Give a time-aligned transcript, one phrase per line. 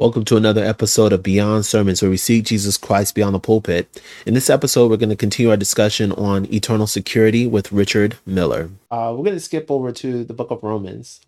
[0.00, 4.00] Welcome to another episode of Beyond Sermons, where we see Jesus Christ beyond the pulpit.
[4.24, 8.70] In this episode, we're going to continue our discussion on eternal security with Richard Miller.
[8.90, 11.20] Uh, we're going to skip over to the book of Romans,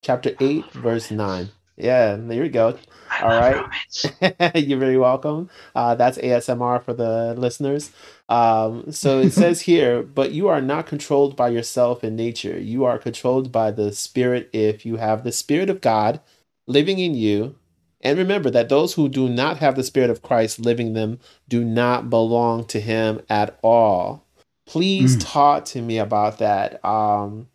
[0.00, 1.50] chapter 8, verse 9.
[1.76, 2.78] Yeah, there we go.
[3.20, 3.66] All right.
[4.54, 5.50] You're very welcome.
[5.74, 7.90] Uh, that's ASMR for the listeners.
[8.30, 12.58] Um, so it says here, but you are not controlled by yourself in nature.
[12.58, 16.22] You are controlled by the Spirit if you have the Spirit of God
[16.66, 17.56] living in you
[18.04, 21.64] and remember that those who do not have the Spirit of Christ living them do
[21.64, 24.24] not belong to Him at all.
[24.66, 25.24] Please mm.
[25.24, 26.84] talk to me about that.
[26.84, 27.48] Um,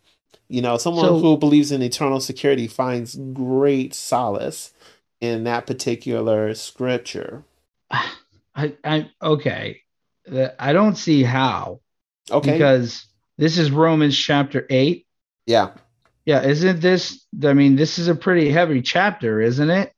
[0.48, 4.72] you know, someone so, who believes in eternal security finds great solace
[5.20, 7.44] in that particular scripture.
[7.90, 9.82] I, I okay.
[10.58, 11.80] I don't see how.
[12.30, 12.52] Okay.
[12.52, 13.06] Because
[13.38, 15.06] this is Romans chapter 8.
[15.46, 15.70] Yeah.
[16.26, 19.92] Yeah, isn't this I mean, this is a pretty heavy chapter, isn't it?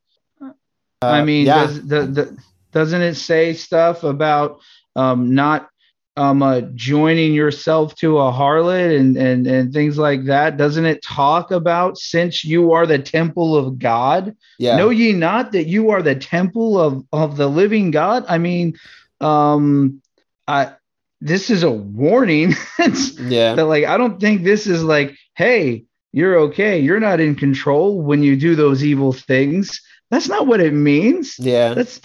[1.02, 1.66] Uh, I mean, yeah.
[1.66, 2.38] does, the, the,
[2.72, 4.60] doesn't it say stuff about
[4.96, 5.68] um, not
[6.16, 10.56] um, uh, joining yourself to a harlot and, and, and things like that?
[10.56, 14.36] Doesn't it talk about since you are the temple of God?
[14.58, 14.76] Yeah.
[14.76, 18.24] Know ye not that you are the temple of, of the living God?
[18.28, 18.74] I mean,
[19.20, 20.02] um,
[20.46, 20.72] I,
[21.20, 22.54] this is a warning.
[23.18, 23.54] yeah.
[23.54, 26.78] That like, I don't think this is like, hey, you're okay.
[26.78, 29.80] You're not in control when you do those evil things.
[30.12, 31.36] That's not what it means.
[31.38, 31.72] Yeah.
[31.72, 31.98] That's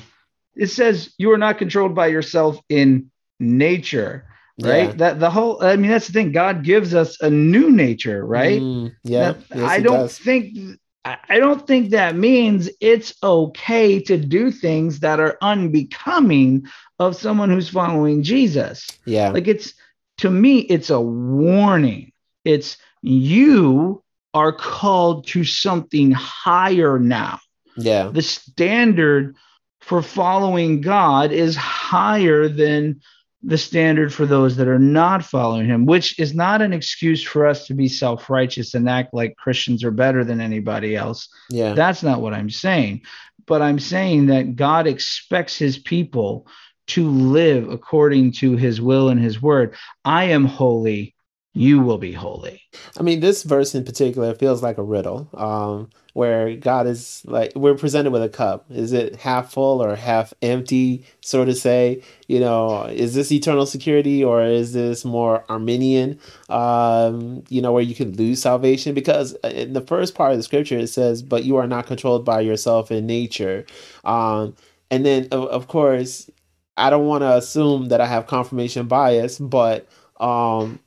[0.56, 4.26] it says you are not controlled by yourself in nature.
[4.60, 4.90] Right.
[4.90, 4.94] Yeah.
[4.94, 6.32] That the whole I mean that's the thing.
[6.32, 8.62] God gives us a new nature, right?
[8.62, 9.34] Mm, yeah.
[9.54, 10.18] yes, I don't does.
[10.18, 10.58] think
[11.04, 16.66] I don't think that means it's okay to do things that are unbecoming
[17.00, 18.88] of someone who's following Jesus.
[19.06, 19.30] Yeah.
[19.30, 19.74] Like it's
[20.20, 22.14] to me, it's a warning.
[22.46, 24.02] It's you
[24.34, 27.40] are called to something higher now.
[27.78, 28.10] Yeah.
[28.14, 29.36] The standard
[29.82, 33.02] for following God is higher than
[33.44, 37.46] the standard for those that are not following him, which is not an excuse for
[37.46, 41.30] us to be self righteous and act like Christians are better than anybody else.
[41.50, 41.74] Yeah.
[41.74, 43.04] That's not what I'm saying.
[43.46, 46.48] But I'm saying that God expects his people
[46.88, 49.76] to live according to his will and his word.
[50.04, 51.16] I am holy
[51.54, 52.62] you will be holy.
[53.00, 57.52] I mean, this verse in particular feels like a riddle, um, where God is like
[57.56, 58.66] we're presented with a cup.
[58.70, 61.06] Is it half full or half empty?
[61.22, 66.20] Sort of say, you know, is this eternal security or is this more Arminian?
[66.50, 70.38] Um, you know, where you can lose salvation because uh, in the first part of
[70.38, 73.66] the scripture it says, "But you are not controlled by yourself in nature,"
[74.06, 74.56] um,
[74.92, 76.30] and then of, of course,
[76.78, 79.88] I don't want to assume that I have confirmation bias, but
[80.20, 80.80] um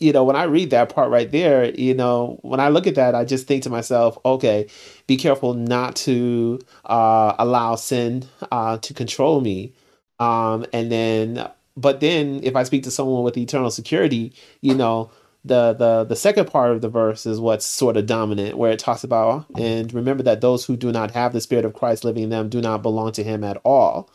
[0.00, 2.94] you know, when I read that part right there, you know, when I look at
[2.96, 4.66] that, I just think to myself, okay,
[5.06, 9.72] be careful not to uh, allow sin uh, to control me.
[10.18, 15.10] Um, and then, but then if I speak to someone with eternal security, you know,
[15.44, 18.80] the the the second part of the verse is what's sort of dominant, where it
[18.80, 22.24] talks about, and remember that those who do not have the Spirit of Christ living
[22.24, 24.10] in them do not belong to Him at all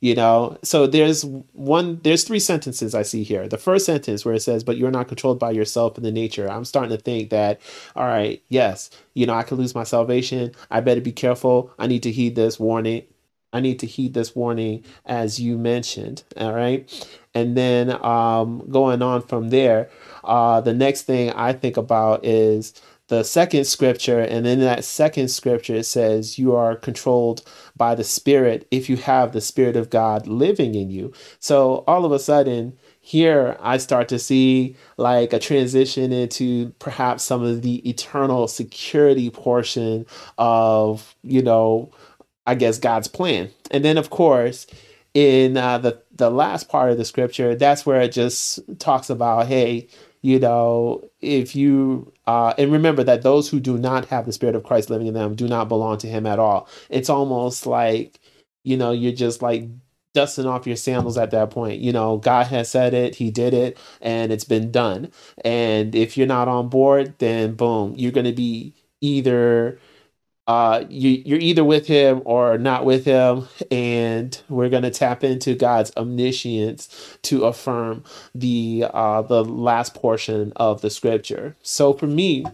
[0.00, 0.56] you know?
[0.62, 3.48] So there's one there's three sentences i see here.
[3.48, 6.50] The first sentence where it says but you're not controlled by yourself and the nature.
[6.50, 7.60] I'm starting to think that
[7.96, 10.52] all right yes you know i could lose my salvation.
[10.70, 11.72] I better be careful.
[11.78, 13.04] I need to heed this warning
[13.52, 17.08] i need to heed this warning as you mentioned all right?
[17.34, 19.90] And then um going on from there
[20.24, 22.74] uh the next thing i think about is
[23.08, 27.42] the second scripture and in that second scripture it says you are controlled
[27.76, 31.12] by the spirit if you have the spirit of god living in you.
[31.40, 37.24] So all of a sudden here i start to see like a transition into perhaps
[37.24, 40.04] some of the eternal security portion
[40.36, 41.90] of you know
[42.46, 43.50] i guess god's plan.
[43.70, 44.66] And then of course
[45.14, 49.46] in uh, the the last part of the scripture that's where it just talks about
[49.46, 49.88] hey
[50.22, 54.56] you know, if you uh, and remember that those who do not have the Spirit
[54.56, 56.68] of Christ living in them do not belong to Him at all.
[56.90, 58.20] It's almost like,
[58.64, 59.68] you know, you're just like
[60.14, 61.80] dusting off your sandals at that point.
[61.80, 65.12] You know, God has said it, He did it, and it's been done.
[65.44, 69.78] And if you're not on board, then boom, you're going to be either
[70.48, 75.22] uh, you, you're either with him or not with him, and we're going to tap
[75.22, 78.02] into God's omniscience to affirm
[78.34, 81.54] the uh, the last portion of the scripture.
[81.62, 82.46] So for me,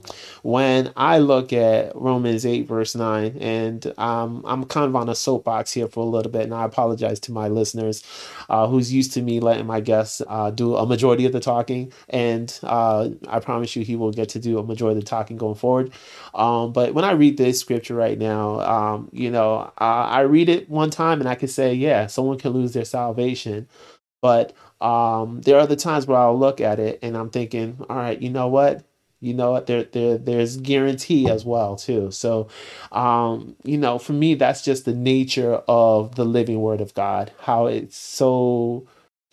[0.42, 5.14] when I look at Romans eight verse nine, and um, I'm kind of on a
[5.14, 8.02] soapbox here for a little bit, and I apologize to my listeners
[8.48, 11.92] uh, who's used to me letting my guests uh, do a majority of the talking,
[12.08, 15.36] and uh, I promise you he will get to do a majority of the talking
[15.36, 15.92] going forward.
[16.34, 18.60] Um, but when I read this scripture right now.
[18.60, 22.38] Um, you know, uh, I read it one time and I could say, yeah, someone
[22.38, 23.68] can lose their salvation.
[24.22, 27.96] But um, there are other times where I'll look at it and I'm thinking, all
[27.96, 28.84] right, you know what?
[29.20, 29.66] You know what?
[29.66, 32.10] There, there, there's guarantee as well too.
[32.10, 32.48] So,
[32.92, 37.32] um, you know, for me, that's just the nature of the living Word of God.
[37.40, 38.86] How it's so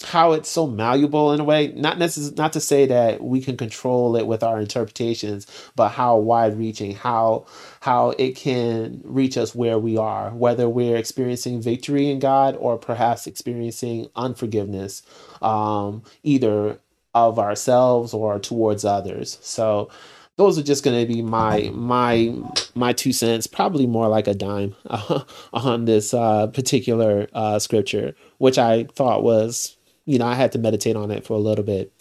[0.03, 1.67] how it's so malleable in a way.
[1.69, 6.17] Not necessarily not to say that we can control it with our interpretations but how
[6.17, 7.45] wide reaching how
[7.81, 12.77] how it can reach us where we are whether we're experiencing victory in god or
[12.77, 15.01] perhaps experiencing unforgiveness
[15.41, 16.79] um, either
[17.13, 19.37] of ourselves or towards others.
[19.41, 19.89] So
[20.37, 22.33] those are just going to be my my
[22.73, 28.15] my two cents probably more like a dime uh, on this uh, particular uh, scripture
[28.37, 29.77] which i thought was
[30.11, 31.93] you know, I had to meditate on it for a little bit.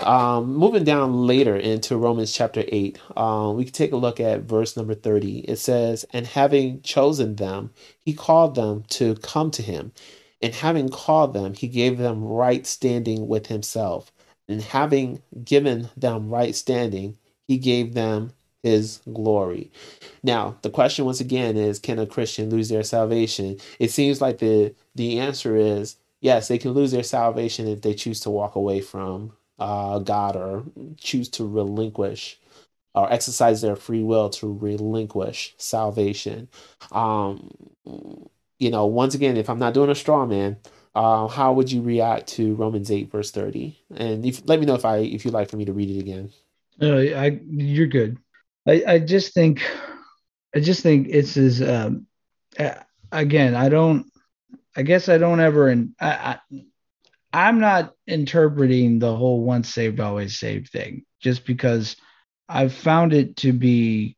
[0.00, 4.42] Um, moving down later into Romans chapter 8, um, we can take a look at
[4.42, 5.38] verse number 30.
[5.40, 7.70] It says, And having chosen them,
[8.04, 9.92] he called them to come to him.
[10.42, 14.12] And having called them, he gave them right standing with himself.
[14.46, 17.16] And having given them right standing,
[17.46, 19.72] he gave them his glory.
[20.22, 23.56] Now, the question once again is can a Christian lose their salvation?
[23.78, 27.94] It seems like the the answer is yes, they can lose their salvation if they
[27.94, 30.64] choose to walk away from uh, God or
[30.98, 32.38] choose to relinquish
[32.94, 36.48] or exercise their free will to relinquish salvation.
[36.90, 37.50] Um,
[38.58, 40.56] you know, once again, if I'm not doing a straw man,
[40.94, 43.78] uh, how would you react to Romans eight verse thirty?
[43.94, 46.00] And if, let me know if I if you'd like for me to read it
[46.00, 46.30] again.
[46.80, 48.18] Uh, I you're good.
[48.66, 49.62] I I just think
[50.54, 52.06] I just think it's as um,
[53.12, 54.10] again I don't
[54.78, 56.38] I guess I don't ever, and I,
[57.32, 61.96] I, am not interpreting the whole once saved, always saved thing just because
[62.48, 64.16] I've found it to be,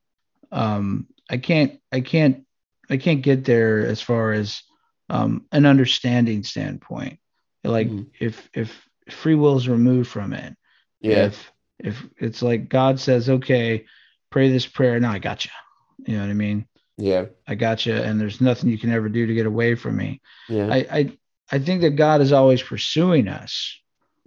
[0.53, 2.45] um, I can't, I can't,
[2.91, 4.63] I can't get there as far as
[5.09, 7.21] um, an understanding standpoint.
[7.65, 8.11] Like mm-hmm.
[8.21, 10.55] if, if free will is removed from it,
[11.01, 11.25] yeah.
[11.25, 13.87] if, if it's like God says, okay,
[14.29, 15.01] pray this prayer.
[15.01, 15.51] Now I got you.
[16.07, 16.67] You know what I mean?
[17.01, 17.27] Yeah.
[17.47, 17.95] I got you.
[17.95, 20.21] And there's nothing you can ever do to get away from me.
[20.49, 20.67] Yeah.
[20.67, 21.19] I, I,
[21.51, 23.79] I think that God is always pursuing us,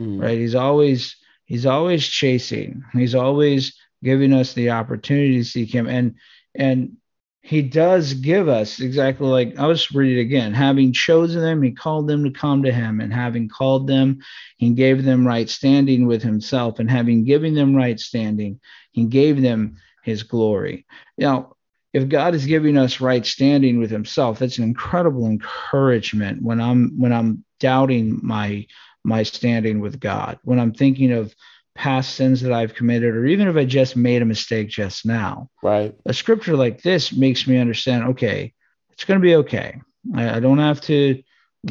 [0.01, 0.21] mm.
[0.21, 0.37] right?
[0.37, 1.15] He's always,
[1.45, 2.83] he's always chasing.
[2.93, 5.87] He's always giving us the opportunity to seek him.
[5.87, 6.15] And,
[6.55, 6.97] and
[7.45, 10.53] he does give us exactly like I was reading again.
[10.53, 14.19] Having chosen them, he called them to come to him, and having called them,
[14.55, 18.61] he gave them right standing with himself, and having given them right standing,
[18.93, 20.85] he gave them his glory.
[21.17, 21.57] Now,
[21.94, 27.00] if God is giving us right standing with himself, that's an incredible encouragement when I'm
[27.00, 28.66] when I'm doubting my
[29.04, 31.36] my standing with God, when I'm thinking of
[31.75, 35.50] past sins that I've committed, or even if I just made a mistake just now.
[35.62, 35.95] Right.
[36.06, 38.54] A scripture like this makes me understand, okay,
[38.92, 39.81] it's going to be okay.
[40.16, 41.22] I, I don't have to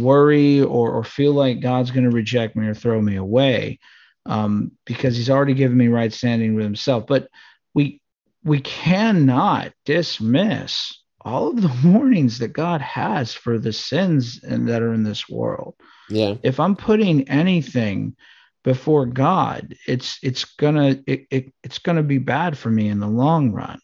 [0.00, 3.78] worry or, or feel like God's going to reject me or throw me away
[4.26, 7.06] um, because he's already given me right standing with himself.
[7.06, 7.28] But
[7.74, 8.01] we
[8.44, 14.82] we cannot dismiss all of the warnings that God has for the sins and that
[14.82, 15.74] are in this world.
[16.08, 16.36] Yeah.
[16.42, 18.16] If I'm putting anything
[18.64, 23.08] before God, it's it's gonna it, it it's gonna be bad for me in the
[23.08, 23.80] long run.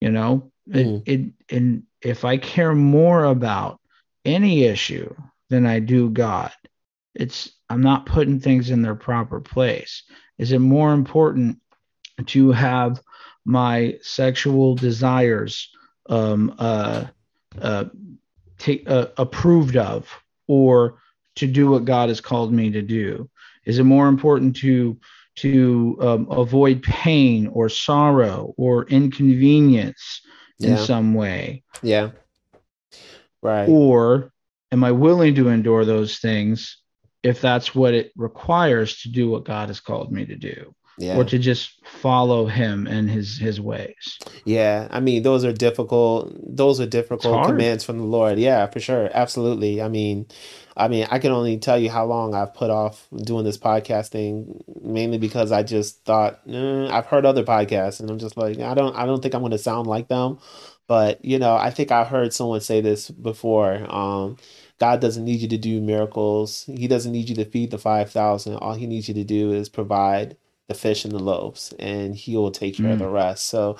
[0.00, 1.02] You know, mm.
[1.06, 3.80] it, it and if I care more about
[4.24, 5.14] any issue
[5.48, 6.52] than I do God,
[7.14, 10.02] it's I'm not putting things in their proper place.
[10.38, 11.60] Is it more important
[12.26, 13.00] to have
[13.44, 15.68] my sexual desires
[16.08, 17.04] um, uh,
[17.60, 17.84] uh,
[18.58, 20.08] take, uh, approved of
[20.46, 20.98] or
[21.36, 23.28] to do what God has called me to do?
[23.64, 24.98] Is it more important to
[25.36, 30.20] to um, avoid pain or sorrow or inconvenience
[30.58, 30.70] yeah.
[30.70, 31.64] in some way?
[31.82, 32.10] Yeah.
[33.42, 33.68] Right.
[33.68, 34.32] Or
[34.70, 36.78] am I willing to endure those things
[37.22, 40.74] if that's what it requires to do what God has called me to do?
[40.98, 41.16] Yeah.
[41.16, 44.18] or to just follow him and his his ways.
[44.44, 46.32] Yeah, I mean those are difficult.
[46.44, 48.38] Those are difficult commands from the Lord.
[48.38, 49.82] Yeah, for sure, absolutely.
[49.82, 50.26] I mean,
[50.76, 54.60] I mean, I can only tell you how long I've put off doing this podcasting,
[54.82, 58.74] mainly because I just thought eh, I've heard other podcasts, and I'm just like, I
[58.74, 60.38] don't, I don't think I'm going to sound like them.
[60.86, 63.86] But you know, I think I heard someone say this before.
[63.88, 64.36] Um,
[64.78, 66.64] God doesn't need you to do miracles.
[66.66, 68.56] He doesn't need you to feed the 5,000.
[68.56, 70.36] All he needs you to do is provide
[70.66, 72.92] the fish and the loaves, and He will take care mm.
[72.92, 73.12] of the mm.
[73.12, 73.46] rest.
[73.46, 73.76] So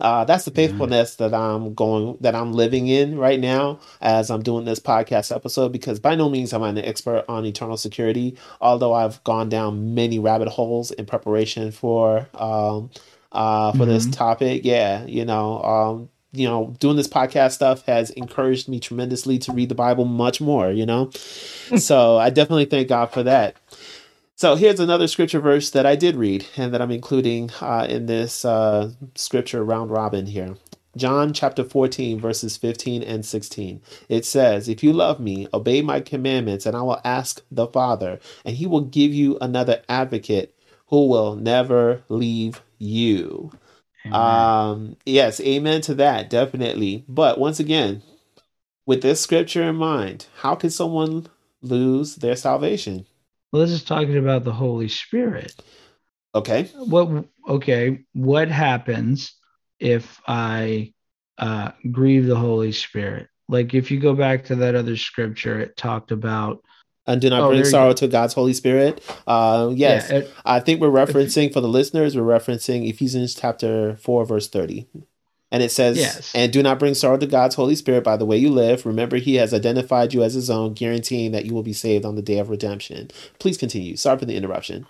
[0.00, 4.42] uh, that's the faithfulness that I'm going, that I'm living in right now as I'm
[4.42, 5.72] doing this podcast episode.
[5.72, 9.94] Because by no means am I an expert on eternal security, although I've gone down
[9.94, 12.90] many rabbit holes in preparation for um,
[13.32, 13.90] uh, for mm-hmm.
[13.90, 14.62] this topic.
[14.64, 19.52] Yeah, you know, um, you know, doing this podcast stuff has encouraged me tremendously to
[19.52, 21.10] read the Bible much more, you know?
[21.78, 23.56] so I definitely thank God for that.
[24.38, 28.06] So here's another scripture verse that I did read and that I'm including uh, in
[28.06, 30.54] this uh, scripture round robin here.
[30.96, 33.82] John chapter 14, verses 15 and 16.
[34.08, 38.20] It says, If you love me, obey my commandments, and I will ask the Father,
[38.44, 40.54] and he will give you another advocate
[40.86, 43.50] who will never leave you.
[44.06, 44.20] Amen.
[44.20, 47.04] Um, yes, amen to that, definitely.
[47.08, 48.02] But once again,
[48.86, 51.26] with this scripture in mind, how can someone
[51.60, 53.04] lose their salvation?
[53.52, 55.54] Well, this is talking about the Holy Spirit.
[56.34, 56.64] Okay.
[56.74, 59.34] What okay, what happens
[59.80, 60.92] if I
[61.38, 63.28] uh, grieve the Holy Spirit?
[63.48, 66.62] Like if you go back to that other scripture, it talked about
[67.06, 69.02] and do not oh, bring sorrow to God's Holy Spirit.
[69.26, 72.14] Uh, yes, yeah, it, I think we're referencing for the listeners.
[72.14, 74.86] We're referencing Ephesians chapter four, verse thirty,
[75.50, 76.32] and it says, yes.
[76.34, 78.84] "And do not bring sorrow to God's Holy Spirit by the way you live.
[78.86, 82.14] Remember, He has identified you as His own, guaranteeing that you will be saved on
[82.14, 83.96] the day of redemption." Please continue.
[83.96, 84.86] Sorry for the interruption.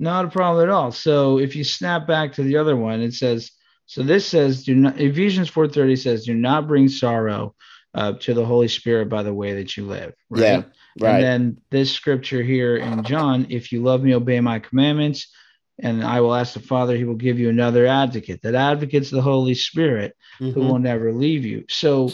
[0.00, 0.92] Not a problem at all.
[0.92, 3.50] So, if you snap back to the other one, it says,
[3.86, 7.54] "So this says, do not." Ephesians four thirty says, "Do not bring sorrow."
[7.94, 10.14] Uh, to the Holy Spirit by the way that you live.
[10.30, 10.40] Right?
[10.40, 10.62] Yeah.
[10.98, 11.16] Right.
[11.16, 15.28] And then this scripture here in John, if you love me, obey my commandments,
[15.82, 18.40] and I will ask the Father, he will give you another advocate.
[18.42, 20.52] That advocate's the Holy Spirit mm-hmm.
[20.52, 21.64] who will never leave you.
[21.68, 22.12] So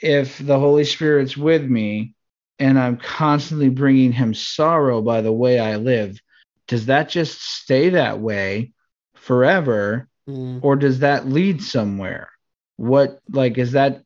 [0.00, 2.14] if the Holy Spirit's with me
[2.58, 6.20] and I'm constantly bringing him sorrow by the way I live,
[6.68, 8.72] does that just stay that way
[9.14, 10.60] forever mm.
[10.62, 12.30] or does that lead somewhere?
[12.76, 14.02] What like is that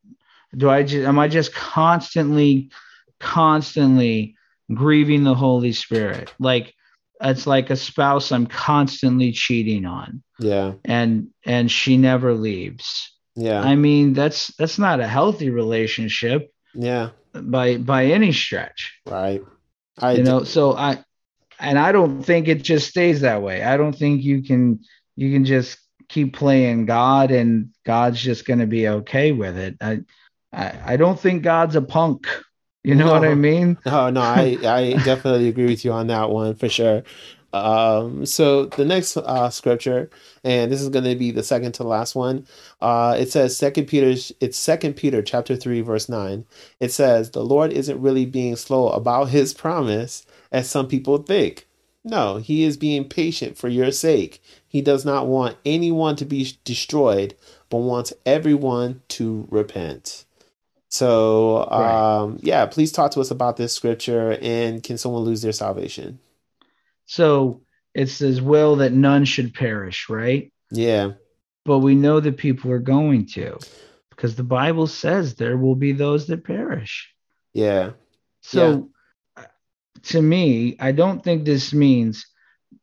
[0.56, 2.70] do I just am I just constantly
[3.20, 4.36] constantly
[4.72, 6.32] grieving the Holy Spirit.
[6.38, 6.74] Like
[7.20, 10.23] it's like a spouse I'm constantly cheating on.
[10.38, 10.75] Yeah.
[10.85, 13.12] And and she never leaves.
[13.35, 13.61] Yeah.
[13.61, 16.52] I mean, that's that's not a healthy relationship.
[16.75, 17.11] Yeah.
[17.32, 18.99] By by any stretch.
[19.06, 19.42] Right.
[19.99, 21.02] I you know, so I
[21.58, 23.62] and I don't think it just stays that way.
[23.62, 24.80] I don't think you can
[25.16, 29.76] you can just keep playing God and God's just going to be okay with it.
[29.80, 30.00] I,
[30.52, 32.26] I I don't think God's a punk.
[32.86, 33.78] You know no, what I mean?
[33.84, 37.02] No, no, I, I definitely agree with you on that one for sure.
[37.52, 40.08] Um, so the next uh, scripture,
[40.44, 42.46] and this is going to be the second to last one.
[42.80, 44.14] Uh, it says Second Peter.
[44.40, 46.46] It's Second Peter chapter three verse nine.
[46.78, 51.66] It says the Lord isn't really being slow about His promise, as some people think.
[52.04, 54.40] No, He is being patient for your sake.
[54.68, 57.34] He does not want anyone to be destroyed,
[57.68, 60.25] but wants everyone to repent.
[60.88, 62.44] So, um, right.
[62.44, 66.20] yeah, please talk to us about this scripture and can someone lose their salvation?
[67.06, 67.62] So
[67.94, 70.52] it's his will that none should perish, right?
[70.70, 71.12] Yeah.
[71.64, 73.58] But we know that people are going to
[74.10, 77.12] because the Bible says there will be those that perish.
[77.52, 77.92] Yeah.
[78.42, 78.90] So
[79.36, 79.44] yeah.
[80.04, 82.26] to me, I don't think this means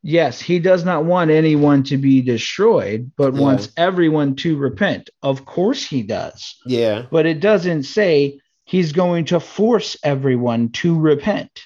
[0.03, 3.39] yes, he does not want anyone to be destroyed, but yeah.
[3.39, 5.09] wants everyone to repent.
[5.23, 6.57] Of course he does.
[6.65, 7.05] Yeah.
[7.09, 11.61] But it doesn't say he's going to force everyone to repent.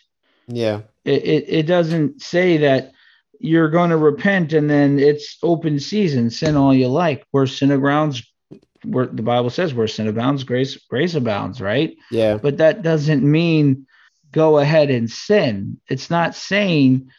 [0.47, 0.81] Yeah.
[1.03, 2.91] It, it, it doesn't say that
[3.39, 7.25] you're going to repent and then it's open season, sin all you like.
[7.31, 8.23] Where sin abounds,
[8.83, 11.95] where the Bible says where sin abounds, grace grace abounds, right?
[12.11, 12.37] Yeah.
[12.37, 13.87] But that doesn't mean
[14.31, 15.79] go ahead and sin.
[15.87, 17.09] It's not saying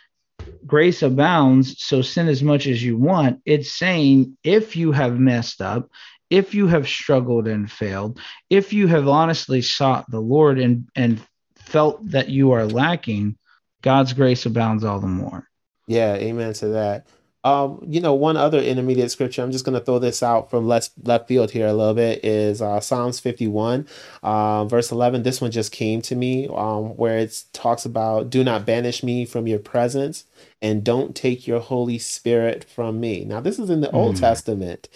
[0.66, 3.40] grace abounds, so sin as much as you want.
[3.44, 5.90] It's saying if you have messed up,
[6.30, 11.20] if you have struggled and failed, if you have honestly sought the Lord and, and
[11.56, 13.36] felt that you are lacking,
[13.82, 15.48] God's grace abounds all the more.
[15.86, 17.06] Yeah, amen to that.
[17.44, 20.66] Um, you know, one other intermediate scripture, I'm just going to throw this out from
[20.66, 23.86] left, left field here a little bit, is uh, Psalms 51,
[24.22, 25.22] uh, verse 11.
[25.22, 29.24] This one just came to me um, where it talks about, Do not banish me
[29.24, 30.24] from your presence
[30.60, 33.24] and don't take your Holy Spirit from me.
[33.24, 33.94] Now, this is in the mm.
[33.94, 34.88] Old Testament.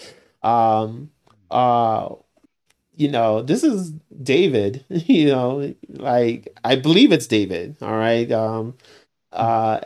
[0.42, 1.10] Um,
[1.50, 2.08] uh,
[2.96, 8.30] you know, this is David, you know, like I believe it's David, all right.
[8.30, 8.74] Um,
[9.32, 9.80] uh,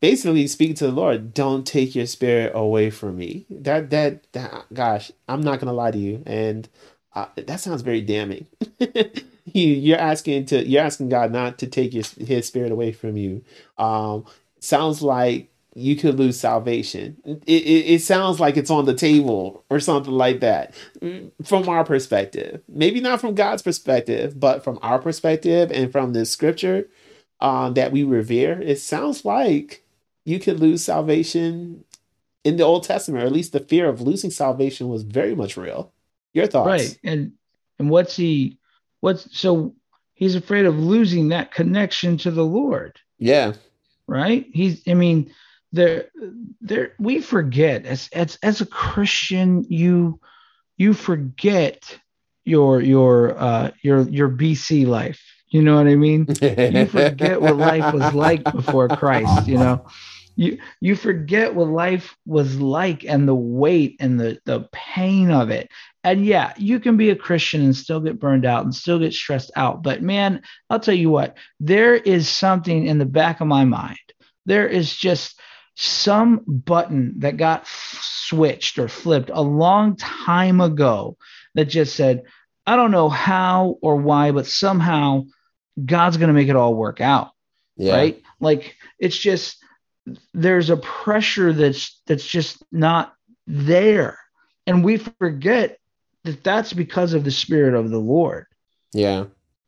[0.00, 3.46] basically speaking to the Lord, don't take your spirit away from me.
[3.50, 6.68] That, that, that gosh, I'm not gonna lie to you, and
[7.14, 8.46] uh, that sounds very damning.
[8.78, 13.16] you, you're asking to, you're asking God not to take your, His spirit away from
[13.16, 13.44] you.
[13.78, 14.24] Um,
[14.60, 17.16] sounds like you could lose salvation.
[17.24, 20.74] It, it, it, sounds like it's on the table or something like that
[21.44, 22.60] from our perspective.
[22.68, 26.88] Maybe not from God's perspective, but from our perspective and from this scripture
[27.42, 29.84] um, that we revere, it sounds like
[30.24, 31.84] you could lose salvation
[32.44, 35.56] in the Old Testament, or at least the fear of losing salvation was very much
[35.56, 35.92] real.
[36.32, 36.66] Your thoughts.
[36.66, 36.98] Right.
[37.02, 37.32] And
[37.80, 38.58] and what's he
[39.00, 39.74] what's so
[40.14, 42.98] he's afraid of losing that connection to the Lord.
[43.18, 43.54] Yeah.
[44.06, 44.46] Right?
[44.52, 45.34] He's I mean,
[45.72, 46.10] there
[46.60, 50.20] there we forget as as as a Christian, you
[50.76, 51.98] you forget
[52.44, 55.20] your your uh your your BC life.
[55.52, 56.26] You know what I mean?
[56.40, 59.86] you forget what life was like before Christ, you know?
[60.34, 65.50] You you forget what life was like and the weight and the the pain of
[65.50, 65.70] it.
[66.04, 69.12] And yeah you can be a christian and still get burned out and still get
[69.12, 69.82] stressed out.
[69.82, 70.40] But man
[70.70, 73.98] i'll tell you what there is something in the back of my mind.
[74.46, 75.38] There is just
[75.76, 81.16] some button that got switched or flipped a long time ago
[81.54, 82.22] that just said
[82.66, 85.24] i don't know how or why but somehow
[85.84, 87.32] god's going to make it all work out
[87.76, 87.94] yeah.
[87.94, 88.22] right?
[88.40, 89.58] Like it's just
[90.34, 93.14] there's a pressure that's that's just not
[93.46, 94.18] there.
[94.66, 95.78] And we forget
[96.24, 98.46] that that's because of the spirit of the lord.
[98.92, 99.24] Yeah.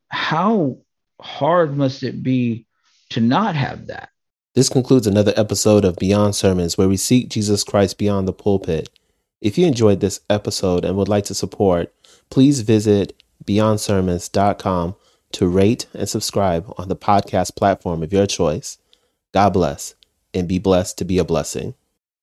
[0.09, 0.79] How
[1.21, 2.67] hard must it be
[3.11, 4.11] to not have that?
[4.55, 8.89] This concludes another episode of beyond sermons where we seek jesus christ beyond the pulpit.
[9.41, 11.93] If you enjoyed this episode and would like to support
[12.31, 14.97] please visit beyondsermons.com
[15.35, 18.79] to rate and subscribe on the podcast platform of your choice
[19.33, 19.95] god bless
[20.35, 21.75] and be blessed to be a blessing.